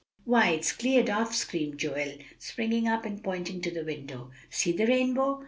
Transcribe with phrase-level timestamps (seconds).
[0.23, 4.87] "Why, it's cleared off!" screamed Joel, springing up and pointing to the window; "see the
[4.87, 5.39] rainbow!